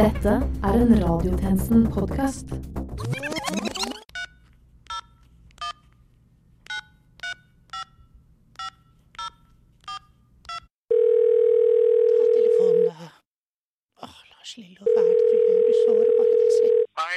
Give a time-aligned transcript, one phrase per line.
[0.00, 0.32] Dette
[0.64, 2.48] er en Radiotjenesten-podkast.
[2.50, 2.56] Hei,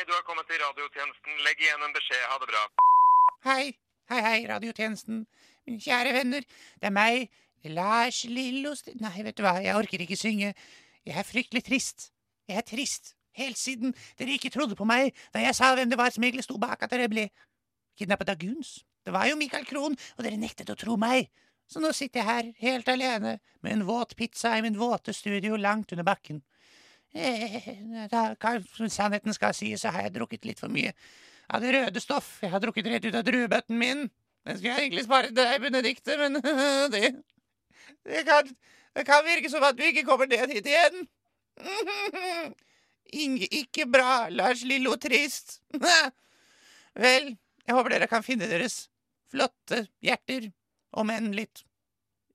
[0.08, 1.32] du har kommet til radiotjenesten.
[1.46, 2.24] Legg igjen en beskjed.
[2.32, 2.64] Ha det bra.
[3.48, 3.66] Hei,
[4.12, 5.24] hei, hei, radiotjenesten.
[5.64, 6.44] Mine kjære venner,
[6.82, 7.30] det er meg,
[7.64, 10.52] Lars Lillo Nei, vet du hva, jeg orker ikke synge.
[11.06, 12.10] Jeg er fryktelig trist.
[12.50, 13.14] Jeg er trist.
[13.34, 16.46] Helt siden dere ikke trodde på meg da jeg sa hvem det var som egentlig
[16.46, 17.30] sto bak at dere ble
[17.98, 18.84] kidnappet av Guns.
[19.04, 21.32] Det var jo Michael Krohn, og dere nektet å tro meg.
[21.70, 25.58] Så nå sitter jeg her, helt alene, med en våt pizza i min våte studio
[25.60, 26.44] langt under bakken.
[27.14, 27.70] Eh,
[28.12, 30.94] Da, kanskje sannheten skal sies, så har jeg drukket litt for mye
[31.50, 32.38] av det røde stoff.
[32.42, 34.08] Jeg har drukket rett ut av druebøtten min.
[34.46, 36.40] Den skulle jeg egentlig spare til deg, Benedikte, men
[36.94, 37.14] det
[38.04, 41.08] det kan virke som at du ikke kommer ned hit igjen.
[43.24, 45.60] Inge, ikke bra, Lars Lillo trist.
[47.04, 47.34] Vel,
[47.66, 48.88] jeg håper dere kan finne deres
[49.34, 50.52] flotte hjerter,
[50.94, 51.64] om enn litt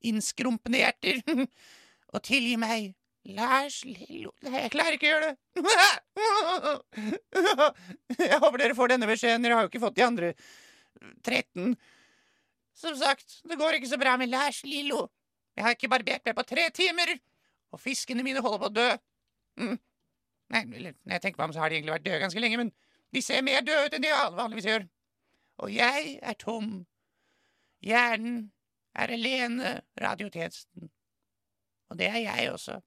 [0.06, 1.20] innskrumpne hjerter,
[2.14, 2.94] og tilgi meg,
[3.28, 5.36] Lars Lillo Nei, jeg klarer ikke å gjøre det.
[8.24, 10.30] Jeg håper dere får denne beskjeden, dere har jo ikke fått de andre
[11.26, 11.74] 13.
[12.78, 15.08] Som sagt, det går ikke så bra med Lars Lillo.
[15.58, 17.18] Jeg har ikke barbert meg på tre timer,
[17.72, 18.88] og fiskene mine holder på å dø.
[19.60, 19.78] Mm.
[20.54, 22.70] Nei, når jeg tenker meg om, så har de egentlig vært døde ganske lenge, men
[23.14, 24.86] de ser mer døde ut enn de vanligvis gjør.
[25.64, 26.70] Og jeg er tom.
[27.84, 28.38] Hjernen
[28.98, 30.90] er alene, radiotjenesten.
[31.90, 32.80] Og det er jeg også.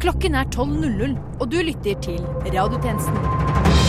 [0.00, 3.79] Klokken er 12.00, og du lytter til Radiotjenesten.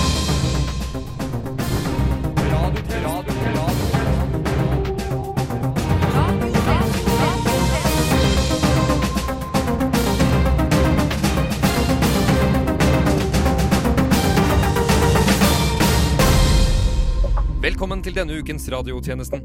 [18.01, 19.43] Velkommen til denne ukens radiotjenesten.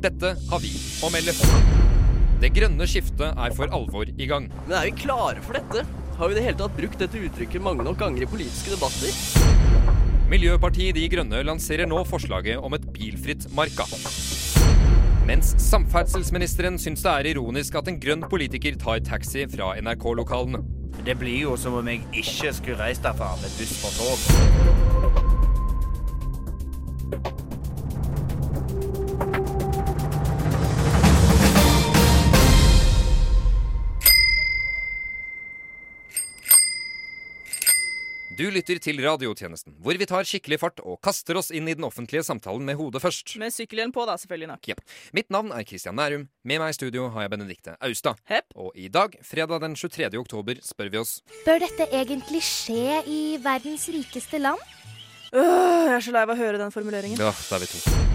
[0.00, 0.70] Dette har vi
[1.04, 1.34] å melde.
[2.40, 4.46] Det grønne skiftet er for alvor i gang.
[4.62, 5.82] Men er vi klare for dette?
[6.16, 9.12] Har vi i det hele tatt brukt dette uttrykket mange nok ganger i politiske debatter?
[10.32, 13.84] Miljøpartiet De Grønne lanserer nå forslaget om et bilfritt Marka.
[15.28, 20.64] Mens samferdselsministeren syns det er ironisk at en grønn politiker tar taxi fra NRK-lokalene.
[21.04, 25.19] Det blir jo som om jeg ikke skulle reist derfra med buss på tog.
[38.40, 41.84] Du lytter til radiotjenesten, hvor vi tar skikkelig fart og kaster oss inn i den
[41.84, 43.34] offentlige samtalen med hodet først.
[43.36, 44.70] Med sykkelhjelm på, da, selvfølgelig nok.
[44.70, 44.80] Yep.
[45.18, 46.24] Mitt navn er Christian Nærum.
[46.48, 48.16] Med meg i studio har jeg Benedikte Austad.
[48.30, 48.48] Hepp.
[48.56, 50.08] Og i dag, fredag den 23.
[50.22, 54.64] oktober, spør vi oss Bør dette egentlig skje i verdens rikeste land?
[55.34, 57.20] Øh, jeg er så lei av å høre den formuleringen.
[57.20, 58.09] Ja, da er vi to.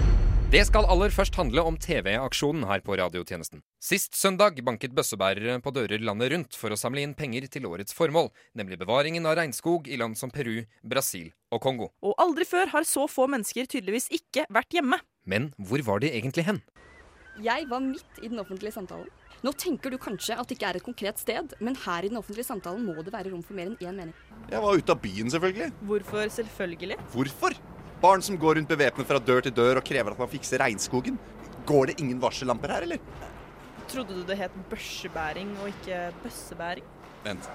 [0.56, 3.60] Det skal aller først handle om TV-aksjonen her på radiotjenesten.
[3.84, 7.92] Sist søndag banket bøssebærere på dører landet rundt for å samle inn penger til årets
[7.98, 11.90] formål, nemlig bevaringen av regnskog i land som Peru, Brasil og Kongo.
[12.00, 15.04] Og aldri før har så få mennesker tydeligvis ikke vært hjemme.
[15.28, 16.64] Men hvor var de egentlig hen?
[17.44, 19.12] Jeg var midt i den offentlige samtalen.
[19.44, 22.24] Nå tenker du kanskje at det ikke er et konkret sted, men her i den
[22.24, 24.16] offentlige samtalen må det være rom for mer enn én mening.
[24.48, 25.74] Jeg var ute av byen, selvfølgelig.
[25.92, 27.04] Hvorfor selvfølgelig?
[27.12, 27.60] Hvorfor?
[28.06, 31.16] Barn som går rundt bevæpnet fra dør til dør og krever at man fikser regnskogen.
[31.66, 33.00] Går det ingen varsellamper her, eller?
[33.90, 36.86] Trodde du det het børsebæring og ikke bøssebæring?
[37.26, 37.48] Vent.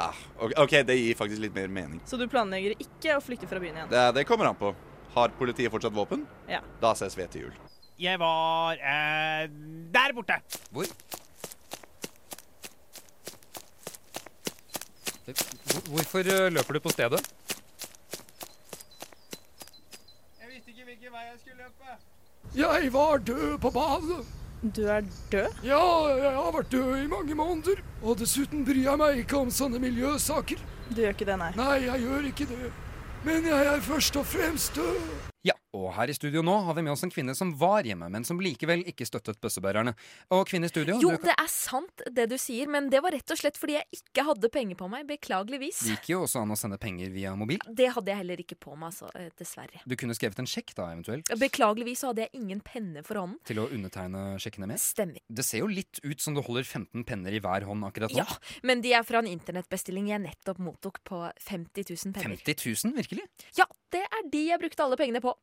[0.00, 0.16] Ah,
[0.58, 2.00] ok, det gir faktisk litt mer mening.
[2.08, 3.90] Så du planlegger ikke å flykte fra byen igjen?
[3.92, 4.72] Det, det kommer an på.
[5.14, 6.24] Har politiet fortsatt våpen?
[6.50, 6.60] Ja.
[6.82, 7.54] Da ses vi etter jul.
[8.02, 9.44] Jeg var eh,
[9.94, 10.40] der borte.
[10.74, 10.88] Hvor?
[15.24, 17.22] Hvor- Hvorfor eh, løper du på stedet?
[20.40, 21.24] Jeg visste ikke hvilken vei
[22.54, 24.26] jeg var død på badet.
[24.76, 25.02] Du er
[25.32, 25.64] død?
[25.64, 25.80] Ja,
[26.16, 27.82] jeg har vært død i mange måneder.
[28.02, 30.62] Og dessuten bryr jeg meg ikke om sånne miljøsaker.
[30.88, 31.50] Du gjør ikke det, nei.
[31.58, 32.70] Nei, jeg gjør ikke det.
[33.24, 35.00] Men jeg er først og fremst død.
[35.44, 38.06] Ja, og her i studio nå har vi med oss en kvinne som var hjemme,
[38.12, 39.94] men som likevel ikke støttet bøssebærerne.
[40.36, 41.24] Og kvinne i studio, Jo, kan...
[41.26, 44.24] det er sant det du sier, men det var rett og slett fordi jeg ikke
[44.28, 45.06] hadde penger på meg.
[45.08, 45.82] Beklageligvis.
[45.84, 47.60] Det gikk jo også an å sende penger via mobil.
[47.84, 49.82] Det hadde jeg heller ikke på meg, altså, eh, dessverre.
[49.88, 53.40] Du kunne skrevet en sjekk da, eventuelt, Beklageligvis så hadde jeg ingen penne for hånden.
[53.44, 54.80] til å undertegne sjekkene med.
[54.80, 55.20] Stemmer.
[55.28, 58.22] Det ser jo litt ut som du holder 15 penner i hver hånd akkurat nå.
[58.22, 62.38] Ja, men de er fra en internettbestilling jeg nettopp mottok på 50 000 penner.
[62.44, 63.26] 50 000, virkelig?
[63.58, 65.34] Ja, det er de jeg brukte alle pengene på.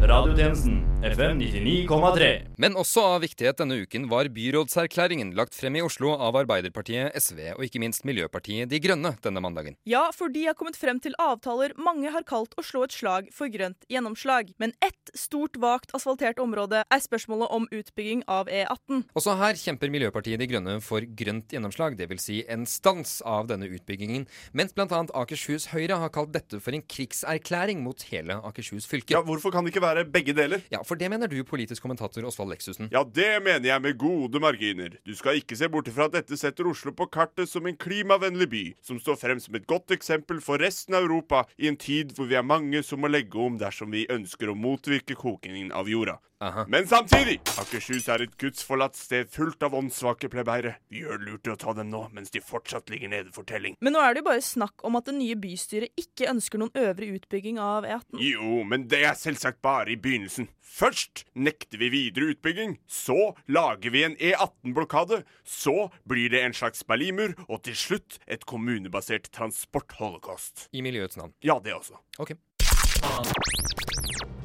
[0.00, 2.28] Radiotjenesten FM 99,3.
[2.56, 7.38] Men også av viktighet denne uken var byrådserklæringen lagt frem i Oslo av Arbeiderpartiet, SV
[7.54, 9.76] og ikke minst Miljøpartiet De Grønne denne mandagen.
[9.88, 13.28] Ja, for de har kommet frem til avtaler mange har kalt å slå et slag
[13.32, 14.54] for grønt gjennomslag.
[14.60, 19.04] Men ett stort, vagt asfaltert område er spørsmålet om utbygging av E18.
[19.16, 22.24] Også her kjemper Miljøpartiet De Grønne for grønt gjennomslag, dvs.
[22.24, 24.24] Si en stans av denne utbyggingen,
[24.56, 25.04] mens bl.a.
[25.24, 29.16] Akershus Høyre har kalt dette for en krigserklæring mot hele Akershus fylke.
[29.16, 30.62] Ja, Hvorfor kan det ikke være begge deler?
[30.72, 32.88] Ja, For det mener du, politisk kommentator Osvald Leksusen.
[32.92, 34.96] Ja, det mener jeg med gode marginer.
[35.06, 38.48] Du skal ikke se bort ifra at dette setter Oslo på kartet som en klimavennlig
[38.50, 42.14] by, som står frem som et godt eksempel for resten av Europa i en tid
[42.16, 45.90] hvor vi er mange som må legge om dersom vi ønsker å motvirke kokingen av
[45.90, 46.18] jorda.
[46.42, 46.64] Aha.
[46.68, 47.34] Men samtidig!
[47.60, 50.78] Akershus er et gudsforlatt sted fullt av åndssvake plebeire.
[50.88, 53.76] Vi gjør lurt i å ta dem nå, mens de fortsatt ligger nede for telling.
[53.84, 56.72] Men nå er det jo bare snakk om at det nye bystyret ikke ønsker noen
[56.80, 58.22] øvre utbygging av E18.
[58.24, 60.48] Jo, men det er selvsagt bare i begynnelsen.
[60.64, 66.86] Først nekter vi videre utbygging, så lager vi en E18-blokade, så blir det en slags
[66.88, 70.70] berlimur, og til slutt et kommunebasert transportholocaust.
[70.72, 71.36] I miljøets navn.
[71.44, 72.00] Ja, det også.
[72.16, 72.32] Ok.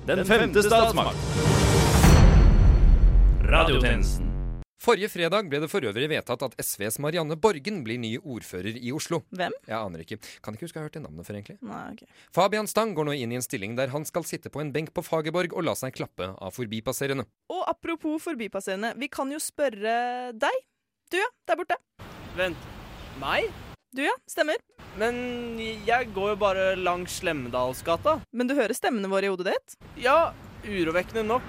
[0.06, 1.85] Den femte statsmakt.
[3.46, 4.32] Radiotjenesten.
[4.82, 8.90] Forrige fredag ble det for øvrig vedtatt at SVs Marianne Borgen blir ny ordfører i
[8.94, 9.20] Oslo.
[9.34, 9.54] Hvem?
[9.70, 10.18] Jeg aner ikke.
[10.46, 11.58] Kan ikke huske jeg har hørt det navnet før, egentlig.
[11.66, 12.18] Nei, ok.
[12.34, 14.90] Fabian Stang går nå inn i en stilling der han skal sitte på en benk
[14.98, 17.28] på Fagerborg og la seg klappe av forbipasserende.
[17.54, 20.66] Og apropos forbipasserende, vi kan jo spørre deg.
[21.14, 21.78] Du ja, der borte.
[22.38, 22.70] Vent.
[23.22, 23.54] Meg?
[23.96, 24.58] Du ja, stemmer.
[25.00, 28.20] Men jeg går jo bare langs Slemmedalsgata.
[28.34, 29.78] Men du hører stemmene våre i hodet ditt?
[30.02, 30.34] Ja,
[30.68, 31.46] urovekkende nok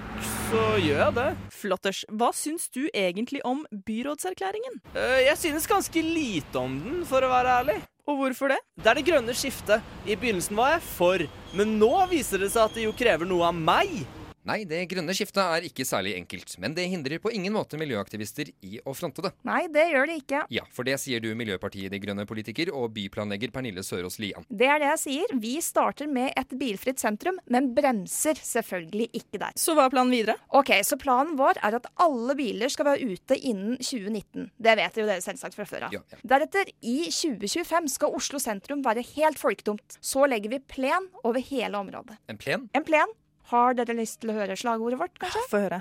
[0.47, 1.27] så gjør jeg det.
[1.57, 4.79] Flotters, hva syns du egentlig om byrådserklæringen?
[4.95, 7.77] Eh, Jeg synes ganske lite om den, for å være ærlig.
[8.07, 8.59] Og hvorfor det?
[8.79, 9.83] Det er det grønne skiftet.
[10.07, 11.23] I begynnelsen var jeg for,
[11.59, 14.05] men nå viser det seg at det jo krever noe av meg.
[14.47, 18.53] Nei, det grønne skiftet er ikke særlig enkelt, men det hindrer på ingen måte miljøaktivister
[18.63, 19.33] i å fronte det.
[19.47, 20.43] Nei, det gjør det ikke.
[20.55, 24.47] Ja, for det sier du Miljøpartiet De Grønne politiker og byplanlegger Pernille Sørås Lian.
[24.47, 25.35] Det er det jeg sier.
[25.43, 29.59] Vi starter med et bilfritt sentrum, men bremser selvfølgelig ikke der.
[29.59, 30.37] Så hva er planen videre?
[30.55, 34.49] Ok, så planen vår er at alle biler skal være ute innen 2019.
[34.55, 35.99] Det vet jo dere selvsagt fra før av.
[35.99, 36.23] Ja, ja.
[36.37, 39.99] Deretter, i 2025 skal Oslo sentrum være helt folketomt.
[39.99, 42.21] Så legger vi plen over hele området.
[42.31, 42.69] En plen?
[42.77, 43.17] En plen.
[43.47, 45.45] Har dere lyst til å høre slagordet vårt, kanskje?
[45.47, 45.79] Få høre.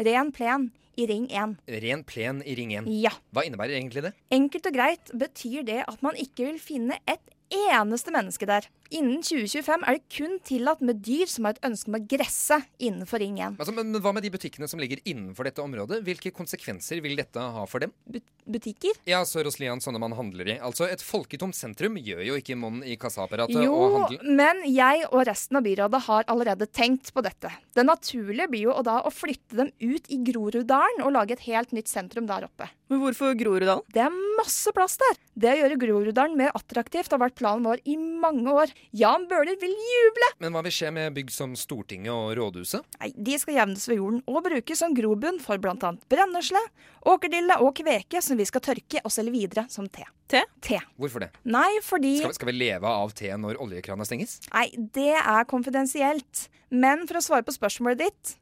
[0.00, 1.58] Ren plen i Ring 1.
[1.84, 2.88] Ren plen i Ring 1.
[3.02, 3.12] Ja.
[3.34, 4.14] Hva innebærer egentlig det?
[4.32, 7.20] Enkelt og greit betyr det at man ikke vil finne et
[7.54, 8.68] eneste menneske der.
[8.94, 12.60] Innen 2025 er det kun tillatt med dyr som har et ønske om å gresse
[12.78, 13.58] innenfor Ring 1.
[13.58, 16.02] Altså, men, men hva med de butikkene som ligger innenfor dette området?
[16.06, 17.94] Hvilke konsekvenser vil dette ha for dem?
[18.06, 18.92] But butikker?
[19.08, 20.56] Ja, Sørås Lian, sånne man handler i.
[20.62, 24.34] Altså, et folketomt sentrum gjør jo ikke monn i kassaapparatet Jo, og handle...
[24.36, 27.50] men jeg og resten av byrådet har allerede tenkt på dette.
[27.74, 31.72] Det naturlige blir jo da å flytte dem ut i Groruddalen og lage et helt
[31.76, 32.68] nytt sentrum der oppe.
[32.92, 33.86] Men hvorfor Groruddalen?
[33.94, 35.20] Det er masse plass der.
[35.34, 38.72] Det å gjøre Groruddalen mer attraktivt har vært planen vår i mange år.
[38.96, 40.28] Jan Bøhler vil juble!
[40.42, 42.84] Men hva vil skje med bygg som Stortinget og Rådhuset?
[43.00, 45.92] Nei, De skal jevnes ved jorden og brukes som grobunn for bl.a.
[46.10, 46.62] brennesle,
[47.10, 50.06] åkerdille og kveke som vi skal tørke og selge videre som te.
[50.30, 50.40] Te?
[50.64, 50.80] Te.
[50.96, 51.30] Hvorfor det?
[51.44, 54.38] Nei, fordi Skal, skal vi leve av te når oljekrana stenges?
[54.54, 56.48] Nei, det er konfidensielt.
[56.74, 58.38] Men for å svare på spørsmålet ditt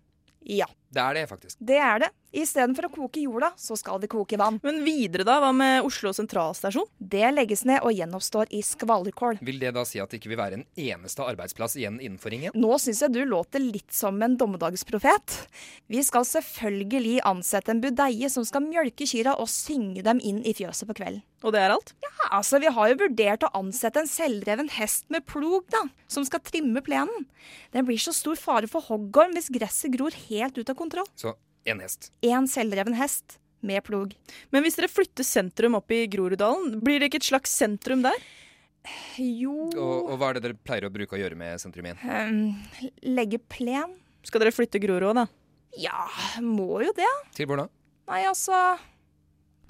[0.49, 0.67] ja.
[0.93, 1.57] Det er det, faktisk.
[1.59, 2.11] Det er det.
[2.33, 4.59] Istedenfor å koke jorda, så skal vi koke vann.
[4.65, 5.39] Men videre, da?
[5.43, 6.89] Hva med Oslo sentralstasjon?
[6.97, 9.41] Det legges ned og gjenoppstår i skvallerkål.
[9.45, 12.57] Vil det da si at det ikke vil være en eneste arbeidsplass igjen innenfor ringen?
[12.57, 15.43] Nå syns jeg du låter litt som en dommedagsprofet.
[15.93, 20.57] Vi skal selvfølgelig ansette en budeie som skal mjølke kyrne og synge dem inn i
[20.57, 21.25] fjøset på kvelden.
[21.43, 21.91] Og det er alt?
[22.05, 26.25] Ja, altså Vi har jo vurdert å ansette en selvdreven hest med plog, da, som
[26.27, 27.27] skal trimme plenen.
[27.75, 31.09] Den blir så stor fare for hoggorm hvis gresset gror helt ut av kontroll.
[31.19, 31.33] Så
[31.69, 32.11] én hest.
[32.27, 34.13] En selvdreven hest med plog.
[34.51, 38.17] Men hvis dere flytter sentrum opp i Groruddalen, blir det ikke et slags sentrum der?
[39.15, 42.01] Jo Og, og hva er det dere pleier å bruke å gjøre med sentrum igjen?
[42.03, 43.93] um, Legge plen?
[44.27, 45.27] Skal dere flytte Grorud òg, da?
[45.79, 46.03] Ja,
[46.43, 47.07] må jo det.
[47.39, 47.69] Til hvor da?
[48.11, 48.59] Nei, altså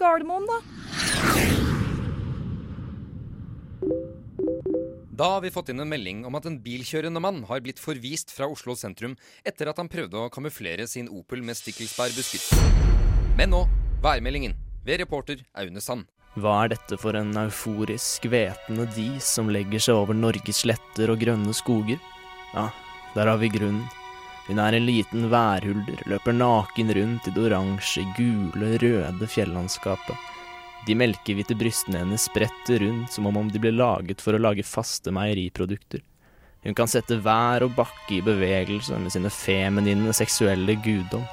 [0.01, 0.57] Gardermoen, da.
[5.23, 8.33] Da har vi fått inn en melding om at en bilkjørende mann har blitt forvist
[8.35, 9.13] fra Oslo sentrum
[9.47, 12.43] etter at han prøvde å kamuflere sin Opel med stikkelsbærbusker.
[13.39, 13.61] Men nå
[14.03, 16.09] værmeldingen ved reporter Aune Sand.
[16.35, 21.23] Hva er dette for en euforisk, hvetende dis som legger seg over Norges sletter og
[21.23, 22.03] grønne skoger?
[22.57, 22.67] Ja,
[23.15, 23.87] der har vi grunnen.
[24.49, 30.32] Hun er en liten værhulder, løper naken rundt i det oransje, gule, røde fjellandskapet.
[30.87, 35.13] De melkehvite brystene hennes spretter rundt som om de ble laget for å lage faste
[35.15, 36.03] meieriprodukter.
[36.63, 41.25] Hun kan sette vær og bakke i bevegelse med sine feminine seksuelle guddom.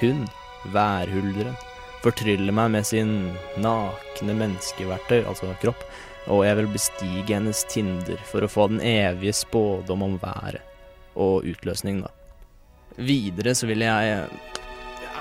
[0.00, 0.26] Hun,
[0.74, 1.56] værhulderen,
[2.02, 3.14] fortryller meg med sin
[3.62, 5.82] nakne menneskeverktøy, altså kropp,
[6.30, 10.62] og jeg vil bestige hennes tinder for å få den evige spådom om været.
[11.18, 12.12] Og utløsning, da.
[12.98, 14.26] Videre så vil jeg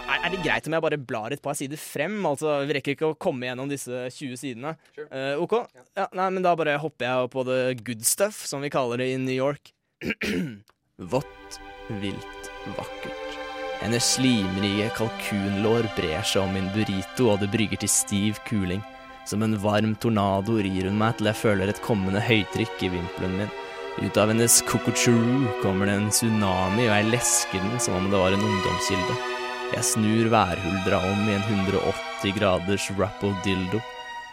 [0.08, 2.18] er er det greit om jeg bare blar et par sider frem?
[2.26, 4.76] Altså, Vi rekker ikke å komme gjennom disse 20 sidene.
[5.08, 5.56] Eh, OK?
[5.96, 9.12] Ja, nei, men da bare hopper jeg på the good stuff, som vi kaller det
[9.14, 9.72] i New York.
[11.14, 11.60] Vått,
[12.02, 13.40] vilt, vakkert.
[13.80, 18.82] Hennes slimrige kalkunlår brer seg om min burrito, og det brygger til stiv kuling.
[19.28, 23.38] Som en varm tornado rir hun meg til jeg føler et kommende høytrykk i vimpelen
[23.44, 23.56] min.
[23.98, 28.22] Ut av hennes kokochuru kommer det en tsunami, og jeg lesker den som om det
[28.22, 29.37] var en ungdomskilde.
[29.68, 33.82] Jeg snur værhuldra om i en 180 graders rappodildo.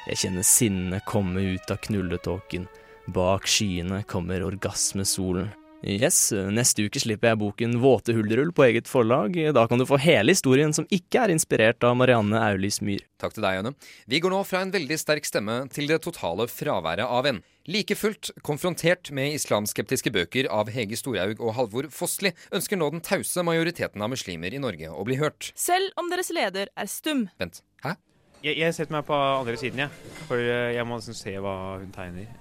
[0.07, 2.69] Jeg kjenner sinnet komme ut av knulletåken.
[3.11, 5.51] Bak skyene kommer orgasmesolen.
[5.85, 9.35] Yes, neste uke slipper jeg boken Våte huldrull på eget forlag.
[9.53, 13.03] Da kan du få hele historien som ikke er inspirert av Marianne Aulis Myhr.
[13.21, 13.75] Takk til deg, Øyne.
[14.09, 17.43] Vi går nå fra en veldig sterk stemme til det totale fraværet av en.
[17.69, 23.05] Like fullt, konfrontert med islamskeptiske bøker av Hege Storhaug og Halvor Fossli, ønsker nå den
[23.05, 25.51] tause majoriteten av muslimer i Norge å bli hørt.
[25.53, 27.27] Selv om deres leder er stum.
[27.41, 27.93] Vent, hæ?
[28.41, 30.17] Jeg, jeg setter meg på andre siden, jeg.
[30.31, 32.33] For eh, jeg må liksom se hva hun tegner.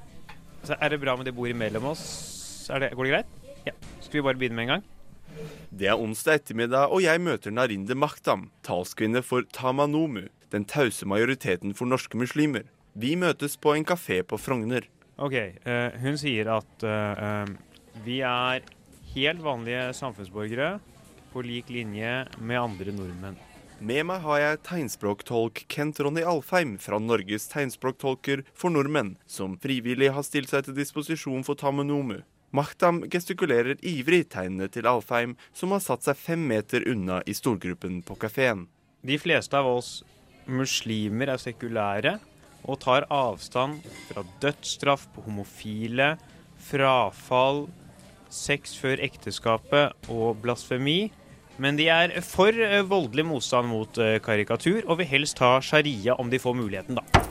[0.64, 2.08] Så er det bra med det bordet mellom oss?
[2.68, 3.34] Det, går det greit?
[3.68, 3.74] Ja.
[4.00, 4.86] Skal vi bare begynne med en gang?
[5.74, 11.74] Det er onsdag ettermiddag, og jeg møter Narinde Maktam, talskvinne for Tamanomu, den tause majoriteten
[11.74, 12.68] for norske muslimer.
[12.94, 14.86] Vi møtes på en kafé på Frogner.
[15.18, 15.34] OK.
[15.66, 17.50] Uh, hun sier at uh,
[18.06, 18.62] vi er
[19.16, 20.76] helt vanlige samfunnsborgere
[21.34, 23.40] på lik linje med andre nordmenn.
[23.84, 30.12] Med meg har jeg tegnspråktolk Kent Ronny Alfheim fra Norges tegnspråktolker for nordmenn, som frivillig
[30.14, 32.22] har stilt seg til disposisjon for Tamanomu.
[32.54, 38.04] Maktam gestikulerer ivrig tegnene til Alfheim, som har satt seg fem meter unna i storgruppen
[38.06, 38.68] på kafeen.
[39.02, 40.04] De fleste av oss
[40.46, 42.20] muslimer er sekulære
[42.64, 43.82] og tar avstand
[44.12, 46.14] fra dødsstraff på homofile,
[46.70, 47.66] frafall,
[48.30, 51.10] sex før ekteskapet og blasfemi.
[51.58, 52.54] Men de er for
[52.86, 57.24] voldelig motstand mot eh, karikatur, og vil helst ta sharia om de får muligheten, da.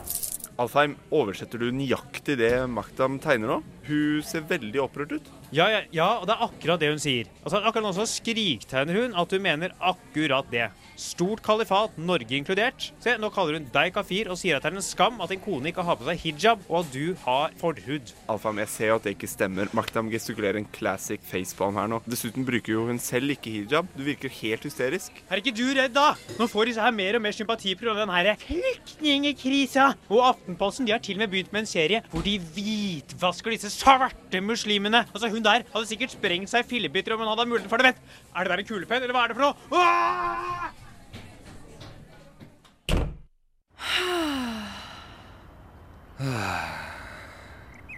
[0.61, 3.57] Alfheim, oversetter du nøyaktig det Maktam tegner nå?
[3.87, 5.31] Hun ser veldig opprørt ut.
[5.53, 7.27] Ja, ja, ja, og det er akkurat det hun sier.
[7.43, 10.71] Altså, akkurat nå så skriktegner hun at hun mener akkurat det.
[10.97, 12.87] Stort kalifat, Norge inkludert.
[13.05, 15.43] Se, nå kaller hun deg kafir og sier at det er en skam at en
[15.45, 18.15] kone ikke har på seg hijab, og at du har forhud.
[18.33, 19.69] Alfam, jeg ser jo at det ikke stemmer.
[19.77, 22.01] Maktam gestikulerer en classic facepalm her nå.
[22.09, 23.93] Dessuten bruker jo hun selv ikke hijab.
[23.93, 25.21] Du virker helt hysterisk.
[25.29, 26.15] Er ikke du redd, da?
[26.41, 27.99] Nå får disse her mer og mer sympati pga.
[28.01, 29.91] den her flyktningkrisa.
[30.09, 33.75] Og Aftenposten de har til og med begynt med en serie hvor de hvitvasker disse
[33.77, 35.05] svarte muslimene.
[35.13, 37.93] Altså, hun der hadde sikkert sprengt seg i fillebiter om hun hadde muligheten for det.
[37.93, 38.01] Vent,
[38.35, 39.55] er det der en kulepenn, eller hva er det for noe?
[39.73, 40.73] Ah!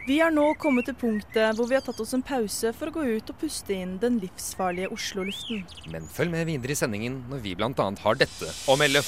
[0.04, 2.92] Vi er nå kommet til punktet hvor vi har tatt oss en pause for å
[2.92, 5.64] gå ut og puste inn den livsfarlige Oslo-luften.
[5.92, 7.72] Men følg med videre i sendingen når vi bl.a.
[8.04, 9.00] har dette å melde.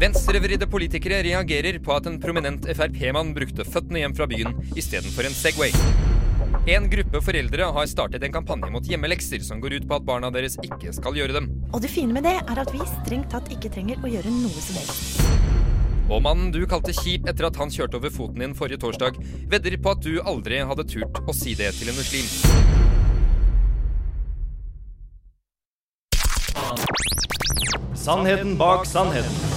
[0.00, 5.34] Venstrevridde politikere reagerer på at en prominent Frp-mann brukte føttene hjem fra byen istedenfor en
[5.36, 5.74] Segway.
[6.72, 10.30] En gruppe foreldre har startet en kampanje mot hjemmelekser som går ut på at barna
[10.32, 11.50] deres ikke skal gjøre dem.
[11.74, 14.64] Og det fine med det er at vi strengt tatt ikke trenger å gjøre noe
[14.64, 15.20] som helst.
[16.08, 19.20] Og mannen du kalte kjip etter at han kjørte over foten din forrige torsdag,
[19.52, 22.24] vedder på at du aldri hadde turt å si det til en muslim.
[28.00, 29.49] Sannheten bak sannheten.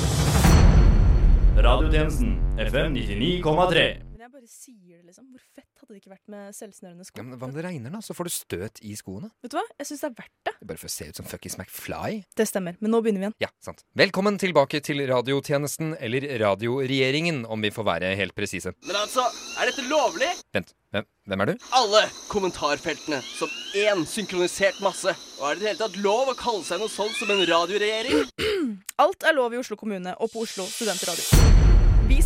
[1.54, 3.84] Radiotjenesten FM 99,3.
[4.10, 5.28] Men jeg bare sier det, liksom.
[5.30, 7.20] Hvor fett hadde det ikke vært med selvsnørende sko?
[7.20, 8.02] Ja, men Hva om det regner, da?
[8.04, 9.30] Så får du støt i skoene.
[9.44, 9.64] Vet du hva?
[9.78, 10.54] Jeg syns det er verdt det.
[10.70, 12.24] Bare for å se ut som fuckings McFly.
[12.38, 12.78] Det stemmer.
[12.82, 13.36] Men nå begynner vi igjen.
[13.44, 13.84] Ja, sant.
[14.00, 18.74] Velkommen tilbake til radiotjenesten, eller radioregjeringen, om vi får være helt presise.
[18.88, 19.28] Men altså,
[19.62, 20.32] er dette lovlig?
[20.56, 21.68] Vent, hvem, hvem er du?
[21.78, 25.14] Alle kommentarfeltene som én synkronisert masse.
[25.42, 27.46] Og er det i det hele tatt lov å kalle seg noe sånt som en
[27.50, 28.26] radioregjering?
[29.04, 31.63] Alt er lov i Oslo kommune og på Oslo studentradio.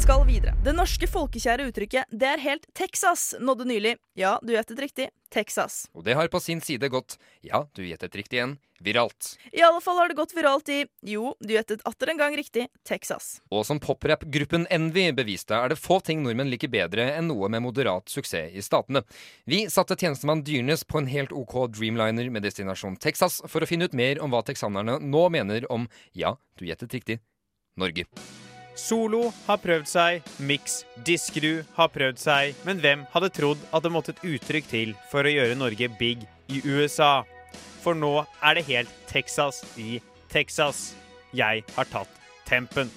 [0.08, 0.54] Skal videre.
[0.64, 3.98] Det norske folkekjære uttrykket 'det er helt Texas' nådde nylig.
[4.16, 5.10] Ja, du gjettet riktig.
[5.30, 5.90] Texas.
[5.94, 9.36] Og det har på sin side gått, ja, du gjettet riktig igjen, viralt.
[9.52, 12.70] I alle fall har det gått viralt i jo, du gjettet atter en gang riktig
[12.86, 13.42] Texas.
[13.52, 17.68] Og som poprap-gruppen Envy beviste, er det få ting nordmenn liker bedre enn noe med
[17.68, 19.04] moderat suksess i statene.
[19.44, 23.84] Vi satte tjenestemann Dyrnes på en helt OK Dreamliner med destinasjon Texas for å finne
[23.84, 27.20] ut mer om hva texanerne nå mener om, ja, du gjettet riktig,
[27.76, 28.08] Norge.
[28.78, 33.92] Solo har prøvd seg, Mix Diskerud har prøvd seg, men hvem hadde trodd at det
[33.94, 37.26] måtte et uttrykk til for å gjøre Norge big i USA?
[37.82, 39.98] For nå er det helt Texas i
[40.30, 40.92] Texas.
[41.34, 42.14] Jeg har tatt
[42.48, 42.92] tempen.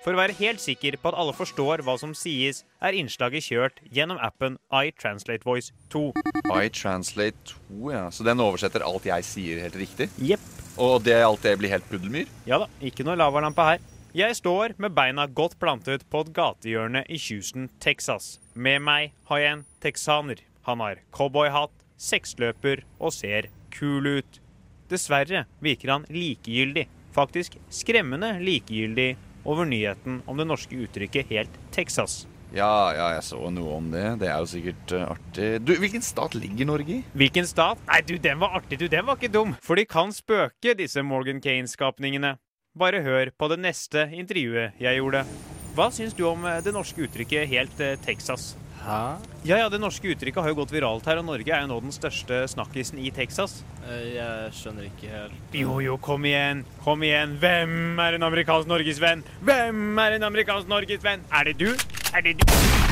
[0.00, 3.80] For å være helt sikker på at alle forstår hva som sies, er innslaget kjørt
[3.92, 6.08] gjennom appen iTranslate Voice 2.
[6.56, 8.06] iTranslate 2, ja.
[8.10, 10.10] Så den oversetter alt jeg sier helt riktig?
[10.18, 10.50] Jepp.
[10.80, 12.30] Og det alt det blir helt puddelmyr?
[12.48, 13.88] Ja da, ikke noe lavalampe her.
[14.10, 18.40] Jeg står med beina godt plantet på et gatehjørne i Houston, Texas.
[18.58, 20.40] Med meg har jeg en texaner.
[20.66, 24.40] Han har cowboyhatt, seksløper og ser kul ut.
[24.90, 29.14] Dessverre virker han likegyldig, faktisk skremmende likegyldig,
[29.46, 32.24] over nyheten om det norske uttrykket helt Texas.
[32.50, 34.04] Ja, ja, jeg så noe om det.
[34.24, 35.52] Det er jo sikkert uh, artig.
[35.62, 37.00] Du, Hvilken stat ligger Norge i?
[37.14, 37.78] Hvilken stat?
[37.86, 38.88] Nei, du, den var artig, du.
[38.90, 39.54] Den var ikke dum.
[39.62, 42.40] For de kan spøke, disse Morgan Kane-skapningene.
[42.78, 45.24] Bare hør på det neste intervjuet jeg gjorde.
[45.74, 48.52] Hva syns du om eh, det norske uttrykket helt eh, Texas?
[48.84, 48.98] Hæ?
[49.44, 51.80] Ja, ja, Det norske uttrykket har jo gått viralt her, og Norge er jo nå
[51.82, 53.64] den største snakkisen i Texas.
[53.88, 55.42] Eh, Jeg skjønner ikke helt.
[55.58, 56.62] Jo, jo, kom igjen.
[56.86, 57.34] Kom igjen.
[57.42, 59.26] Hvem er en amerikansk norgesvenn?
[59.42, 61.26] Hvem er en amerikansk norgesvenn?
[61.34, 61.74] Er det du?
[62.14, 62.89] Er det du?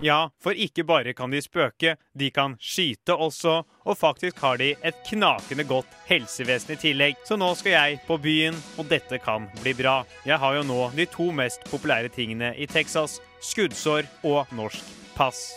[0.00, 4.68] Ja, for ikke bare kan de spøke, de kan skyte også, og faktisk har de
[4.86, 7.18] et knakende godt helsevesen i tillegg.
[7.26, 10.04] Så nå skal jeg på byen, og dette kan bli bra.
[10.22, 15.48] Jeg har jo nå de to mest populære tingene i Texas, skuddsår og norsk pass.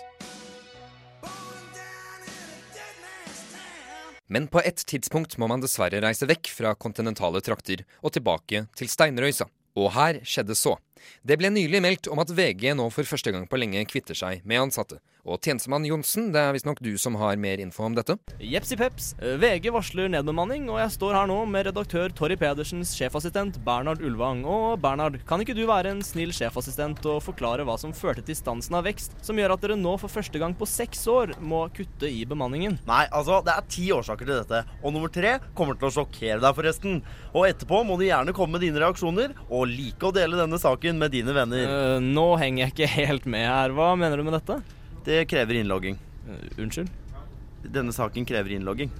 [4.25, 8.89] Men på et tidspunkt må man dessverre reise vekk fra kontinentale trakter og tilbake til
[8.89, 9.45] steinrøysa.
[9.77, 10.79] Og her skjedde så.
[11.23, 14.45] Det ble nylig meldt om at VG nå for første gang på lenge kvitter seg
[14.47, 14.99] med ansatte.
[15.21, 18.15] Og tjenestemann Johnsen, det er visstnok du som har mer info om dette?
[18.41, 19.11] Jepsi peps.
[19.21, 24.41] VG varsler nedbemanning, og jeg står her nå med redaktør Torry Pedersens sjefassistent Bernhard Ulvang.
[24.49, 28.37] Og Bernhard, kan ikke du være en snill sjefassistent og forklare hva som førte til
[28.37, 31.67] stansen av vekst, som gjør at dere nå for første gang på seks år må
[31.75, 32.79] kutte i bemanningen?
[32.89, 36.41] Nei, altså, det er ti årsaker til dette, og nummer tre kommer til å sjokkere
[36.41, 37.01] deg, forresten.
[37.35, 40.97] Og etterpå må du gjerne komme med dine reaksjoner, og like å dele denne saken
[41.01, 41.69] med dine venner.
[41.69, 43.77] Uh, nå henger jeg ikke helt med her.
[43.77, 44.61] Hva mener du med dette?
[45.05, 45.97] Det krever innlogging.
[46.29, 46.89] Eh, unnskyld?
[47.63, 48.91] Denne saken krever innlogging.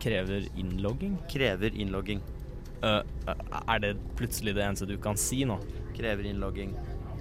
[0.00, 1.18] Krever innlogging?
[1.30, 2.20] Krever innlogging.
[2.80, 3.02] Uh,
[3.68, 5.58] er det plutselig det eneste du kan si nå?
[5.96, 6.72] Krever innlogging.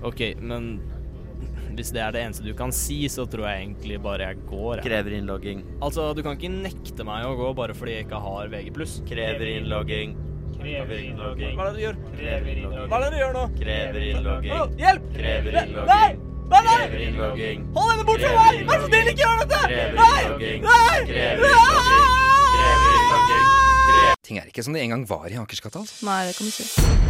[0.07, 0.77] OK, men
[1.75, 4.79] hvis det er det eneste du kan si, så tror jeg egentlig bare jeg går.
[4.79, 4.85] Jeg.
[4.87, 5.65] Krever innlogging.
[5.83, 8.71] Altså, du kan ikke nekte meg å gå bare fordi jeg ikke har VG+.
[9.11, 10.15] Krever innlogging.
[10.59, 11.53] Krever innlogging.
[11.59, 12.01] Hva er det du gjør?
[12.15, 12.87] Krever innlogging.
[12.87, 13.45] Hva er det du gjør nå?
[13.59, 14.79] Krever innlogging.
[14.79, 15.13] Hjelp!
[15.19, 15.91] Krever innlogging.
[15.91, 17.11] Nei, nei!
[17.13, 17.55] nei!
[17.75, 18.63] Hold henne bort fra meg!
[18.69, 19.61] Vær så snill, ikke gjør dette!
[19.99, 20.21] Nei!
[20.65, 20.97] Nei!
[24.29, 25.79] Ting er ikke som det en gang var i Akersgata.
[25.81, 26.05] altså.
[26.05, 27.08] Nei, det kan du si.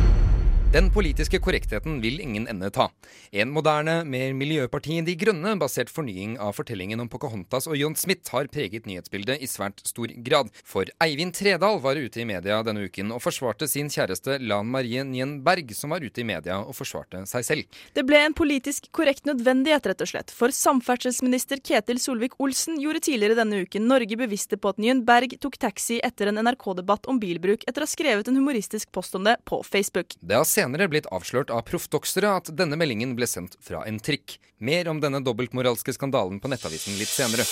[0.70, 2.92] Den politiske korrektheten vil ingen ende ta.
[3.34, 8.30] En moderne, mer miljøparti De Grønne basert fornying av fortellingen om Pocahontas og John Smith
[8.30, 10.52] har preget nyhetsbildet i svært stor grad.
[10.62, 15.02] For Eivind Tredal var ute i media denne uken og forsvarte sin kjæreste Lan Marie
[15.10, 17.82] Nien Berg, som var ute i media og forsvarte seg selv.
[17.98, 20.30] Det ble en politisk korrekt nødvendighet, rett og slett.
[20.30, 25.58] For samferdselsminister Ketil Solvik-Olsen gjorde tidligere denne uken Norge bevisste på at Nien Berg tok
[25.58, 29.40] taxi etter en NRK-debatt om bilbruk, etter å ha skrevet en humoristisk post om det
[29.50, 30.14] på Facebook.
[30.22, 34.38] Det har senere blitt avslørt av proffdoksere at denne meldingen ble sendt fra en trikk.
[34.60, 37.46] Mer om denne dobbeltmoralske skandalen på Nettavisen litt senere.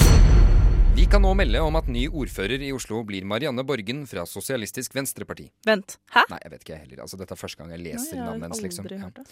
[0.97, 4.95] Vi kan nå melde om at ny ordfører i Oslo blir Marianne Borgen fra Sosialistisk
[4.97, 5.45] Venstreparti.
[5.67, 6.23] Vent, hæ?
[6.31, 7.01] Nei, jeg vet ikke jeg heller.
[7.05, 8.89] Altså, dette er første gang jeg leser Nei, jeg navnet hennes, liksom.
[8.89, 9.27] Ja.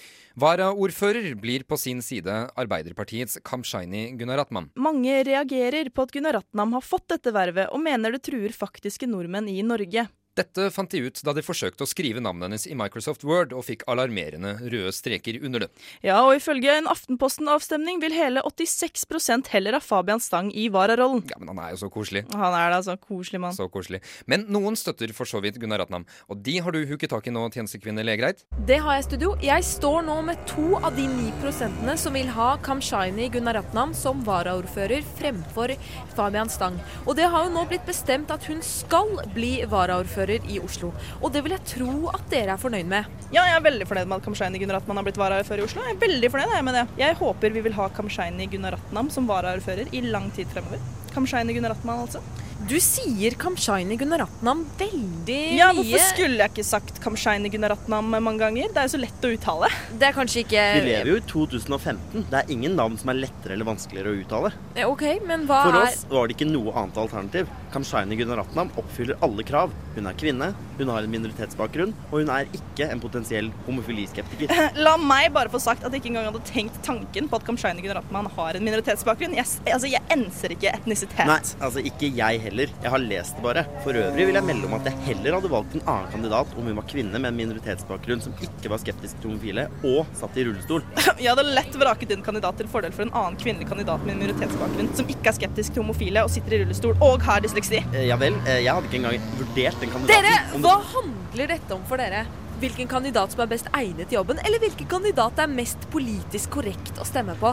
[0.46, 4.70] Varaordfører blir på sin side Arbeiderpartiets Kamshaini Gunaratnam.
[4.78, 9.10] Mange reagerer på at Gunnar Ratnam har fått dette vervet, og mener det truer faktiske
[9.10, 10.06] nordmenn i Norge.
[10.36, 13.64] Dette fant de ut da de forsøkte å skrive navnet hennes i Microsoft Word, og
[13.70, 15.70] fikk alarmerende røde streker under det.
[16.04, 21.24] Ja, og ifølge en Aftenposten-avstemning vil hele 86% heller ha Fabian Stang i vararollen.
[21.32, 22.26] Ja, men han er jo så koselig.
[22.36, 23.56] Han er da så Koselig mann.
[23.56, 24.02] Så koselig.
[24.28, 27.34] Men noen støtter for så vidt Gunnar Ratnam, og de har du huket tak i
[27.36, 28.44] nå, tjenestekvinne Legreit.
[28.68, 29.32] Det har jeg studio.
[29.46, 34.24] Jeg står nå med to av de ni prosentene som vil ha Kamshaini Gunaratnam som
[34.28, 35.76] varaordfører fremfor
[36.18, 36.82] Fabian Stang.
[37.06, 40.92] Og det har jo nå blitt bestemt at hun skal bli varaordfører i Oslo.
[41.22, 43.12] Og det vil jeg tro at dere er fornøyd med.
[43.32, 45.84] Ja, jeg er veldig fornøyd med at Kamshaini Gunaratnam har blitt varaordfører i Oslo.
[45.86, 46.86] Jeg er veldig fornøyd med det.
[47.02, 50.82] Jeg håper vi vil ha Kamshaini Gunaratnam som varaordfører i lang tid fremover.
[51.14, 52.22] Kamshaini Gunaratnam, altså.
[52.66, 55.58] Du sier Kamshaini Gunaratnam veldig mye.
[55.60, 55.68] Ja.
[55.78, 58.72] Hvorfor skulle jeg ikke sagt Kamshaini Gunaratnam mange ganger?
[58.74, 59.70] Det er jo så lett å uttale.
[59.94, 62.26] Det er kanskje ikke Vi lever jo i 2015.
[62.32, 64.52] Det er ingen navn som er lettere eller vanskeligere å uttale.
[64.90, 67.54] OK, men hva For er oss var det ikke noe annet alternativ.
[67.76, 69.74] Kamshaini Gunaratnam oppfyller alle krav.
[69.94, 70.50] Hun er kvinne,
[70.80, 74.52] hun har en minoritetsbakgrunn, og hun er ikke en potensiell homofiliskeptiker.
[74.86, 77.86] La meg bare få sagt at jeg ikke engang hadde tenkt tanken på at Kamshaini
[77.86, 79.38] Gunaratnam har en minoritetsbakgrunn.
[79.38, 81.28] Jeg, altså, jeg enser ikke etnisitet.
[81.30, 82.55] Nei, altså ikke jeg heller.
[82.64, 83.64] Jeg har lest det bare.
[83.84, 86.70] For øvrig vil jeg melde om at jeg heller hadde valgt en annen kandidat om
[86.70, 90.46] hun var kvinne med en minoritetsbakgrunn som ikke var skeptisk til homofile, og satt i
[90.48, 90.86] rullestol.
[91.26, 94.92] Jeg hadde lett vraket din kandidat til fordel for en annen kvinnelig kandidat med minoritetsbakgrunn
[94.98, 97.82] som ikke er skeptisk til homofile og sitter i rullestol og har dysleksi.
[97.94, 100.28] Eh, Ja vel, eh, jeg hadde ikke engang vurdert den kandidaten.
[100.30, 102.26] Dere, hva handler dette om for dere?
[102.66, 106.56] Hvilken kandidat som er best egnet til jobben, eller hvilken kandidat det er mest politisk
[106.56, 107.52] korrekt å stemme på?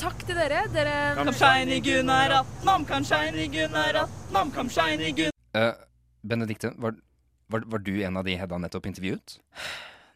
[0.00, 0.62] Takk til dere.
[0.72, 0.96] Dere
[5.20, 5.36] Gun...
[5.52, 5.70] Eh,
[6.32, 6.96] Benedikte, var,
[7.52, 9.36] var, var du en av de Hedda nettopp intervjuet?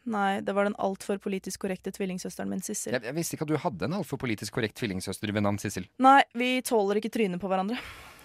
[0.09, 2.97] Nei, det var den altfor politisk korrekte tvillingsøsteren min, Sissel.
[2.97, 5.91] Jeg, jeg visste ikke at du hadde en altfor politisk korrekt tvillingsøster ved navn Sissel.
[6.01, 7.77] Nei, vi tåler ikke trynet på hverandre.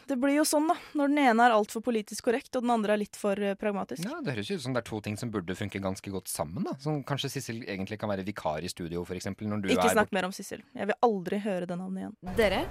[0.07, 0.77] Det blir jo sånn, da.
[0.99, 4.05] Når den ene er altfor politisk korrekt, og den andre er litt for eh, pragmatisk.
[4.05, 6.65] Ja, Det høres ut som det er to ting som burde funke ganske godt sammen.
[6.69, 10.29] da Som Kanskje Sissel egentlig kan være vikar i studio, du Ikke er snakk mer
[10.29, 10.61] om Sissel.
[10.75, 12.37] Jeg vil aldri høre det navnet igjen.
[12.37, 12.65] Dere,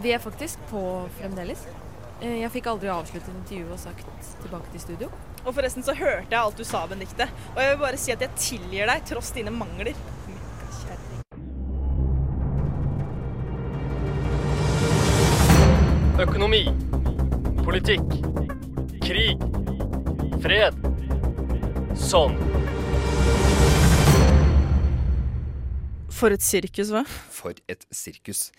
[0.00, 1.66] vi er faktisk på fremdeles.
[2.22, 5.10] Eh, Jeg fikk aldri avsluttet intervjuet og sagt tilbake til studio.
[5.44, 7.28] Og forresten så hørte jeg alt du sa, Benedicte.
[7.54, 9.92] Og jeg vil bare si at jeg tilgir deg tross dine mangler.
[16.44, 16.68] Økonomi.
[17.64, 18.10] Politikk.
[19.00, 19.44] Krig.
[20.44, 20.76] Fred.
[21.96, 22.36] Sånn.
[26.12, 27.00] For et sirkus, hva?
[27.32, 28.50] For et sirkus.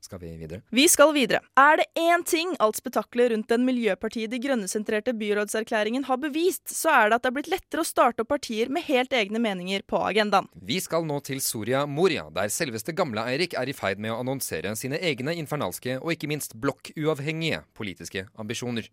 [0.00, 0.62] Skal vi videre?
[0.70, 1.40] Vi skal videre.
[1.58, 6.92] Er det én ting alt spetakkelet rundt den Miljøpartiet De Grønne-sentrerte byrådserklæringen har bevist, så
[6.94, 9.82] er det at det er blitt lettere å starte opp partier med helt egne meninger
[9.90, 10.46] på agendaen.
[10.54, 14.76] Vi skal nå til Soria Moria, der selveste Gamle-Eirik er i ferd med å annonsere
[14.78, 18.86] sine egne infernalske og ikke minst blokkuavhengige politiske ambisjoner.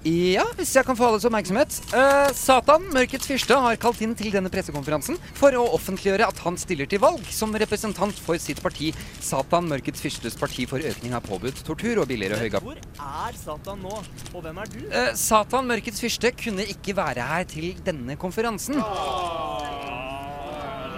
[0.00, 1.74] Ja, hvis jeg kan få alles oppmerksomhet.
[1.92, 6.56] Uh, Satan, mørkets fyrste, har kalt inn til denne pressekonferansen for å offentliggjøre at han
[6.60, 11.26] stiller til valg som representant for sitt parti, Satan, mørkets fyrstes parti for økning av
[11.28, 12.64] påbudt tortur og billigere høygap.
[12.64, 14.00] Hvor er Satan nå,
[14.32, 14.80] og hvem er du?
[14.88, 18.80] Uh, Satan, mørkets fyrste, kunne ikke være her til denne konferansen.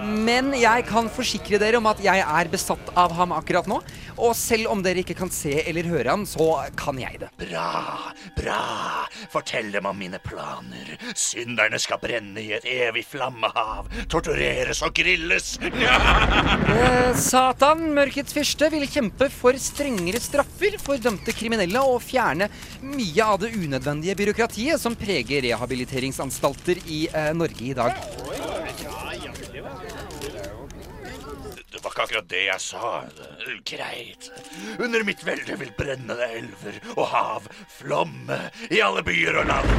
[0.03, 3.79] Men jeg kan forsikre dere om at jeg er besatt av ham akkurat nå.
[4.21, 6.45] Og selv om dere ikke kan se eller høre ham, så
[6.77, 7.29] kan jeg det.
[7.39, 8.59] Bra, bra.
[9.33, 10.93] Fortell dem om mine planer.
[11.17, 13.89] Synderne skal brenne i et evig flammehav.
[14.11, 15.55] Tortureres og grilles.
[16.73, 22.47] Eh, Satan, mørkets fyrste, vil kjempe for strengere straffer for dømte kriminelle og fjerne
[22.85, 27.97] mye av det unødvendige byråkratiet som preger rehabiliteringsanstalter i eh, Norge i dag.
[31.83, 32.91] Var ikke akkurat det jeg sa.
[33.67, 34.29] Greit.
[34.79, 38.37] Under mitt velde vil brennende elver og hav flomme
[38.71, 39.73] i alle byer og land.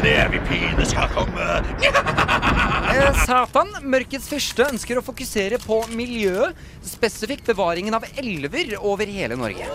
[0.00, 1.50] En evig pine skal komme.
[2.94, 6.54] Eh, Satan, mørkets fyrste, ønsker å fokusere på miljøet,
[6.86, 9.66] spesifikt bevaringen av elver over hele Norge.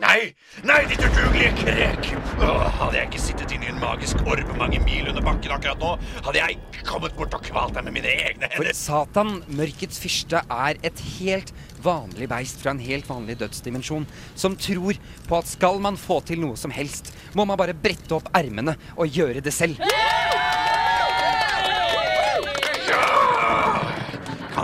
[0.00, 0.30] Nei,
[0.64, 2.06] nei, ditt udugelige krek!
[2.40, 5.82] Åh, hadde jeg ikke sittet inne i en magisk orb mange mil under bakken akkurat
[5.82, 5.90] nå,
[6.24, 8.56] hadde jeg kommet bort og kvalt deg med mine egne hender.
[8.56, 8.78] For.
[8.80, 11.52] Satan, mørkets fyrste, er et helt
[11.84, 14.08] vanlig beist fra en helt vanlig dødsdimensjon,
[14.40, 14.96] som tror
[15.28, 18.78] på at skal man få til noe som helst, må man bare brette opp ermene
[18.96, 19.84] og gjøre det selv.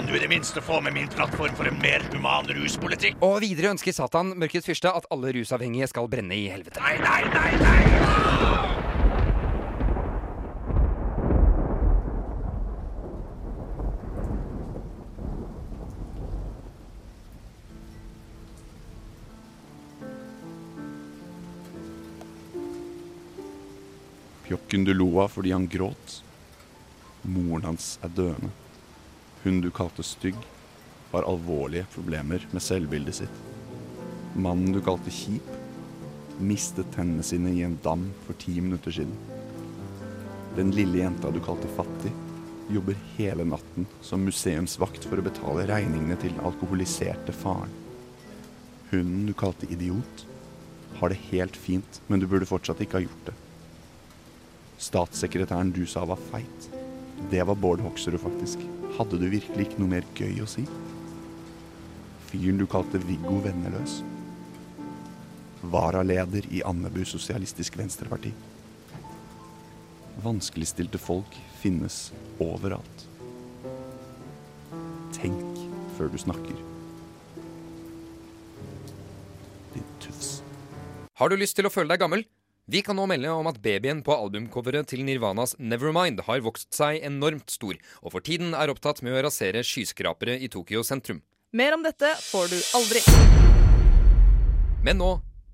[0.06, 3.16] Kan du i det minste få med min plattform for en mer human ruspolitikk?
[3.26, 6.78] Og videre ønsker Satan, mørkets fyrste, at alle rusavhengige skal brenne i helvete.
[6.78, 7.80] Nei, nei, nei, nei!
[24.46, 26.20] Pjokken du lo av fordi han gråt.
[27.26, 28.52] Moren hans er døende.
[29.46, 30.34] Hun du kalte stygg,
[31.12, 33.34] har alvorlige problemer med selvbildet sitt.
[34.34, 35.52] Mannen du kalte kjip,
[36.42, 39.12] mistet tennene sine i en dam for ti minutter siden.
[40.56, 42.10] Den lille jenta du kalte fattig,
[42.74, 47.70] jobber hele natten som museumsvakt for å betale regningene til den alkoholiserte faren.
[48.90, 50.26] Hunden du kalte idiot,
[50.98, 53.36] har det helt fint, men du burde fortsatt ikke ha gjort det.
[54.90, 56.66] Statssekretæren du sa var feit,
[57.30, 58.60] det var Bård Hoksrud faktisk.
[58.96, 60.66] Hadde du virkelig ikke noe mer gøy å si?
[62.28, 64.00] Fyren du kalte Viggo Venneløs.
[65.72, 68.32] Varaleder i Andebu Sosialistisk Venstreparti.
[70.24, 73.06] Vanskeligstilte folk finnes overalt.
[75.16, 75.60] Tenk
[75.96, 76.62] før du snakker.
[79.74, 80.40] Din tufs.
[81.16, 82.26] Har du lyst til å føle deg gammel?
[82.66, 86.98] Vi kan nå melde om at babyen på albumcoveret til Nirvanas Nevermind har vokst seg
[87.06, 91.20] enormt stor, og for tiden er opptatt med å rasere skyskrapere i Tokyo sentrum.
[91.54, 93.04] Mer om dette får du aldri.
[94.82, 95.12] Men nå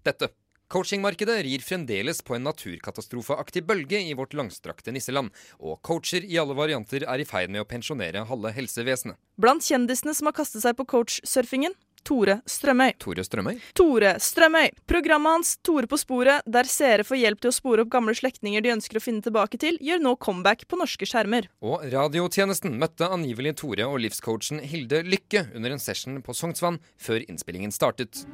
[0.09, 0.31] dette.
[0.73, 5.29] Coachingmarkedet rir fremdeles på en naturkatastrofeaktig bølge i vårt langstrakte nisseland,
[5.61, 9.21] og coacher i alle varianter er i ferd med å pensjonere halve helsevesenet.
[9.37, 12.93] Blant kjendisene som har kastet seg på coachsurfingen, Tore Strømøy.
[13.03, 13.61] Tore Strømøy?
[13.79, 14.73] Tore Strømøy.
[14.91, 18.65] Programmet hans Tore på sporet, der seere får hjelp til å spore opp gamle slektninger
[18.65, 21.49] de ønsker å finne tilbake til, gjør nå comeback på norske skjermer.
[21.63, 27.25] Og radiotjenesten møtte angivelig Tore og livscoachen Hilde Lykke under en session på Sognsvann før
[27.29, 28.25] innspillingen startet.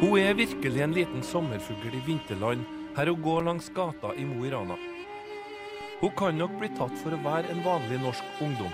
[0.00, 2.64] Hun er virkelig en liten sommerfugl i vinterland
[2.96, 4.76] her hun går langs gata i Mo i Rana.
[6.00, 8.72] Hun kan nok bli tatt for å være en vanlig norsk ungdom,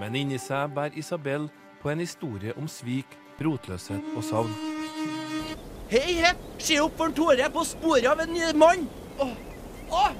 [0.00, 1.46] men inni seg bærer Isabel
[1.82, 4.54] på en historie om svik, rotløshet og savn.
[5.88, 6.32] Hei, hei!
[6.60, 8.88] Se opp for Tore på sporet av en ny mann!
[9.22, 9.36] Åh,
[9.94, 10.16] åh.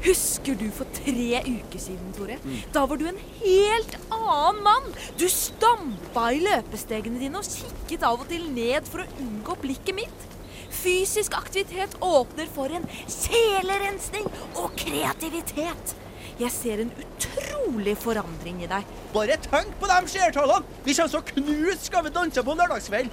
[0.00, 2.38] Husker du for tre uker siden, Tore?
[2.72, 4.88] Da var du en helt annen mann.
[5.20, 9.96] Du stampa i løpestegene dine og kikket av og til ned for å unngå blikket
[10.00, 10.26] mitt.
[10.80, 15.96] Fysisk aktivitet åpner for en selerensning og kreativitet.
[16.40, 17.39] Jeg ser en utrolig
[18.00, 18.84] forandring i deg.
[19.14, 20.66] Bare tenk på de seertallene!
[20.84, 23.10] Vi kommer så knust skal vi danse på lørdagskveld.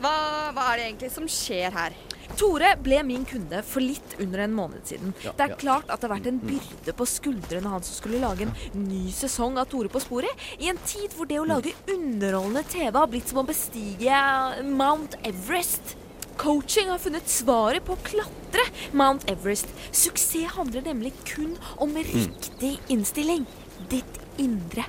[0.00, 0.14] Hva,
[0.54, 1.96] hva er det egentlig som skjer her?
[2.38, 5.14] Tore ble min kunde for litt under en måned siden.
[5.24, 5.58] Ja, det er ja.
[5.60, 9.10] klart at det har vært en byrde på skuldrene hans som skulle lage en ny
[9.14, 13.10] sesong av Tore på sporet, i en tid hvor det å lage underholdende TV har
[13.10, 14.22] blitt som å bestige
[14.66, 15.96] Mount Everest.
[16.40, 18.62] Coaching har funnet svaret på å klatre
[18.96, 19.68] Mount Everest.
[19.92, 23.44] Suksess handler nemlig kun om riktig innstilling.
[23.92, 24.86] Ditt indre.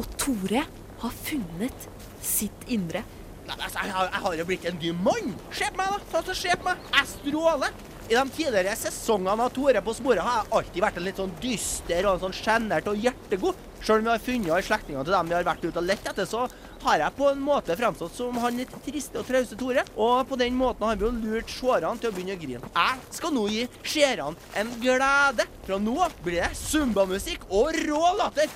[0.00, 0.62] Og Tore
[1.02, 1.84] har funnet
[2.24, 3.02] sitt indre.
[3.50, 5.34] Altså, jeg, har, jeg har jo blitt en ny mann.
[5.52, 6.00] Se på meg, da.
[6.14, 6.88] Ta så Se på meg.
[6.96, 7.76] Jeg stråler.
[8.08, 11.36] I de tidligere sesongene av Tore på sporet har jeg alltid vært en litt sånn
[11.44, 13.60] dyster og en sånn sjenert og hjertegod.
[13.84, 16.08] Selv om vi har funnet alle slektningene til dem vi har vært ute og lett
[16.08, 16.48] etter, så
[16.84, 19.84] har jeg på en måte fremstått som han litt triste og trause Tore.
[19.96, 22.72] Og på den måten har vi jo lurt seerne til å begynne å grine.
[22.74, 25.46] Jeg skal nå gi seerne en glede.
[25.66, 28.50] Fra nå blir det zumbamusikk og rå latter.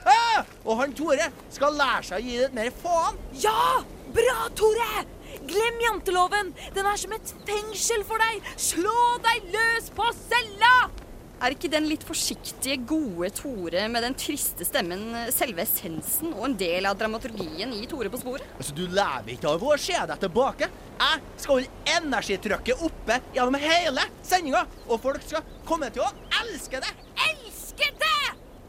[0.66, 3.20] og han Tore skal lære seg å gi litt mer faen.
[3.44, 3.82] Ja!
[4.14, 5.06] Bra, Tore!
[5.48, 6.52] Glem janteloven!
[6.76, 8.52] Den er som et fengsel for deg!
[8.60, 11.03] Slå deg løs på cella!
[11.44, 15.02] Er ikke den litt forsiktige, gode Tore med den triste stemmen
[15.34, 18.46] selve essensen og en del av dramaturgien i Tore på sporet?
[18.56, 20.70] Altså, Du lever ikke av å se deg tilbake.
[21.02, 26.80] Jeg skal holde energitrykket oppe gjennom hele sendinga, og folk skal komme til å elske
[26.80, 26.96] det.
[27.28, 28.16] Elske det!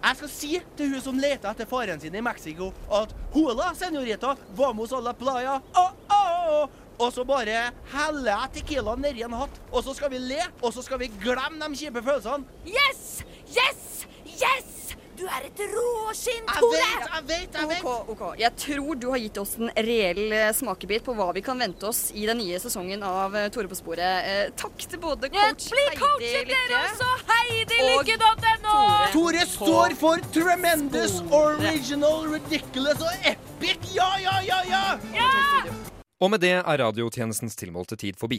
[0.04, 4.36] Jeg skal si til hun som leter etter faren sin i Mexico, at hola, senorita,
[4.58, 5.62] vamos a la playa.
[5.80, 6.68] Oh, oh.
[6.99, 10.71] Og så bare heller jeg Tequila nedi en hatt, og så skal vi le, og
[10.73, 12.47] så skal vi glemme de kjipe følelsene.
[12.71, 13.03] Yes!
[13.51, 13.84] Yes!
[14.25, 14.71] Yes!
[15.15, 16.79] Du er et råskinn, Jeg Tore!
[16.79, 17.86] vet, jeg vet, jeg vet.
[17.88, 18.23] Ok, ok.
[18.39, 21.88] Jeg tror du har gitt oss en reell eh, smakebit på hva vi kan vente
[21.88, 24.27] oss i den nye sesongen av eh, Tore på sporet.
[24.27, 27.10] Eh, takk til både coach Bli Heidi coachet Lykke dere også!
[27.31, 28.77] Heidi og Lykke.no!
[29.15, 33.91] Tore står for tremendous, original, ridiculous og epic.
[33.95, 35.85] Ja, ja, ja, ja!
[36.23, 38.38] Og med det er radiotjenestens tilmålte tid forbi.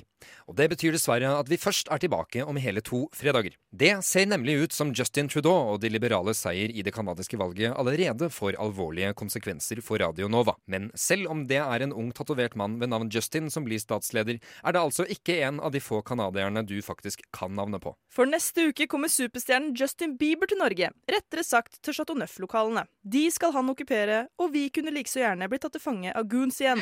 [0.48, 3.52] Og det betyr dessverre at vi først er tilbake om hele to fredager.
[3.68, 7.76] Det ser nemlig ut som Justin Trudeau og de liberale seier i det canadiske valget
[7.76, 10.54] allerede får alvorlige konsekvenser for Radio Nova.
[10.64, 14.40] Men selv om det er en ung tatovert mann ved navn Justin som blir statsleder,
[14.40, 17.92] er det altså ikke en av de få canadierne du faktisk kan navnet på.
[18.08, 20.94] For neste uke kommer superstjernen Justin Bieber til Norge.
[21.12, 22.86] Rettere sagt til Chateau Neuf-lokalene.
[23.04, 26.24] De skal han okkupere, og vi kunne like så gjerne blitt tatt til fange av
[26.24, 26.80] goons igjen.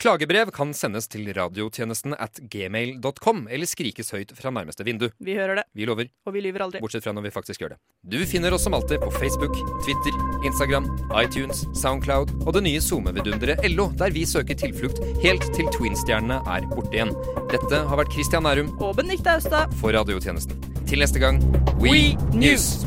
[0.00, 5.10] Klagebrev kan sendes til radiotjenesten at gmail.com, eller skrikes høyt fra nærmeste vindu.
[5.20, 5.64] Vi hører det.
[5.76, 6.08] Vi lover.
[6.24, 6.80] Og vi lyver aldri.
[6.80, 7.78] Bortsett fra når vi faktisk gjør det.
[8.08, 10.16] Du finner oss som alltid på Facebook, Twitter,
[10.48, 10.88] Instagram,
[11.20, 16.64] iTunes, Soundcloud og det nye SoMe-vidunderet LO, der vi søker tilflukt helt til Twin-stjernene er
[16.72, 17.12] borte igjen.
[17.52, 19.76] Dette har vært Christian Nærum Og Benedicte Austad.
[19.82, 20.56] for radiotjenesten.
[20.88, 21.44] Til neste gang,
[21.76, 22.86] We News!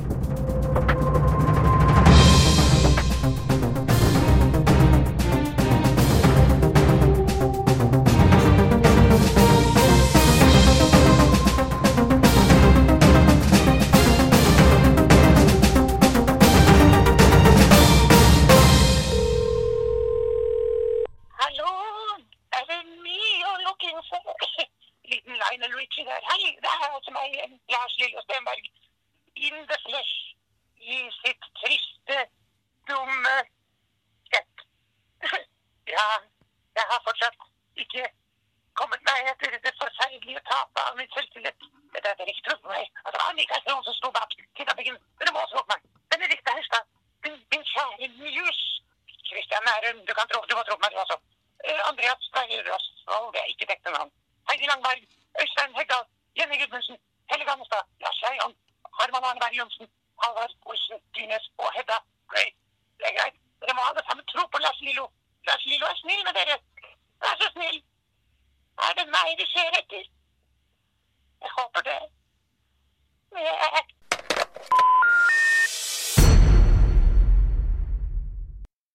[25.84, 26.22] Borti der.
[26.30, 27.30] Hei, det er altså meg
[27.74, 28.66] Lars Lillo Stenberg.
[29.36, 30.16] In the flesh.
[30.94, 32.18] I sitt triste,
[32.88, 33.36] dumme
[34.28, 34.58] skett.
[35.96, 36.08] ja,
[36.78, 37.38] jeg har fortsatt
[37.84, 38.04] ikke
[38.80, 41.60] kommet meg etter det forferdelige tapet av min selvtillit.
[41.94, 42.86] Det dere ikke trodde meg.
[43.06, 44.98] At det var Mikael Strån som sto bak kidnappingen.
[45.20, 45.82] Dere må tro meg.
[46.12, 46.86] Benedicte Herstad.
[47.24, 48.62] Min, min kjære Miljus.
[49.30, 50.00] Christian Nærum.
[50.08, 51.18] Du kan tro, du må tro meg, du også.
[51.68, 54.12] Eh, Andreas Breie Røsvold, det er ikke dette navn.
[54.48, 55.02] Heidi Langberg,
[55.42, 56.06] Øystein Heggdal,
[56.38, 56.98] Jenny Gudmundsen,
[57.30, 58.54] Helle Gammestad, Lars Leion,
[58.98, 59.88] Harman Arneberg Johnsen,
[60.22, 61.98] Halvard Olsen Dynes og Hedda
[62.32, 62.56] Great.
[62.98, 63.36] Det er greit.
[63.60, 65.06] Dere må ha det samme tro på Lars Lillo.
[65.48, 66.56] Lars Lillo er snill med dere.
[67.22, 67.80] Vær så snill.
[68.86, 70.06] Er det meg de ser etter?
[71.44, 72.00] Jeg håper det.
[73.32, 73.84] Jeg...